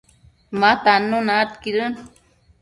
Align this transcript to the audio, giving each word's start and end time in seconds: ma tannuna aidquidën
ma 0.59 0.71
tannuna 0.83 1.33
aidquidën 1.41 1.93